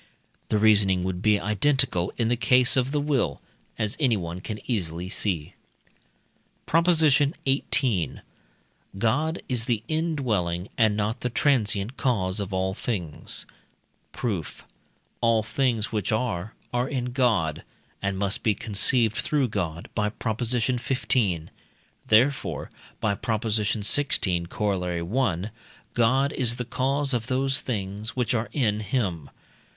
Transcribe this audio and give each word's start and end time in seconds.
The 0.49 0.57
reasoning 0.57 1.03
would 1.03 1.21
be 1.21 1.39
identical 1.39 2.11
in 2.17 2.27
the 2.29 2.35
case 2.35 2.75
of 2.75 2.91
the 2.91 2.99
will, 2.99 3.39
as 3.77 3.95
anyone 3.99 4.41
can 4.41 4.59
easily 4.65 5.09
see. 5.09 5.53
PROP. 6.65 6.87
XVIII. 6.89 8.21
God 8.97 9.43
is 9.47 9.65
the 9.65 9.83
indwelling 9.87 10.69
and 10.75 10.97
not 10.97 11.19
the 11.21 11.29
transient 11.29 11.97
cause 11.97 12.39
of 12.39 12.51
all 12.51 12.73
things. 12.73 13.45
Proof. 14.11 14.63
All 15.21 15.43
things 15.43 15.91
which 15.91 16.11
are, 16.11 16.55
are 16.73 16.89
in 16.89 17.11
God, 17.11 17.63
and 18.01 18.17
must 18.17 18.41
be 18.41 18.55
conceived 18.55 19.17
through 19.17 19.49
God 19.49 19.87
(by 19.93 20.09
Prop. 20.09 20.39
xv.), 20.39 21.47
therefore 22.07 22.71
(by 22.99 23.13
Prop. 23.13 23.43
xvi., 23.43 24.47
Coroll. 24.47 25.41
i.) 25.47 25.51
God 25.93 26.33
is 26.33 26.55
the 26.55 26.65
cause 26.65 27.13
of 27.13 27.27
those 27.27 27.61
things 27.61 28.15
which 28.15 28.33
are 28.33 28.49
in 28.51 28.79
him. 28.79 29.29